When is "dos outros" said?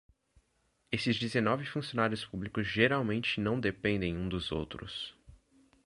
4.31-5.15